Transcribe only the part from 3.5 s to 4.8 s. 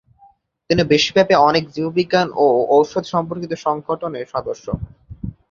সংগঠনের সদস্য।